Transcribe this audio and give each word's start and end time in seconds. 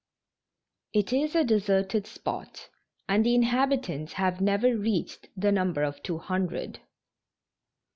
It 0.93 1.13
is 1.13 1.35
a 1.35 1.43
deserted 1.43 2.07
spot, 2.07 2.69
and 3.07 3.23
the 3.23 3.35
inhabitants 3.35 4.13
have 4.13 4.41
never 4.41 4.75
reached 4.75 5.27
the 5.37 5.51
number 5.51 5.83
of 5.83 6.01
two 6.01 6.17
hundred. 6.17 6.79